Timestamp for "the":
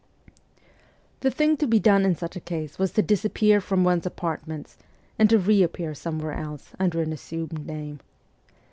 1.19-1.29